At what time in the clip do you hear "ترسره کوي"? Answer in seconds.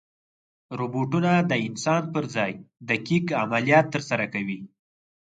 3.93-4.59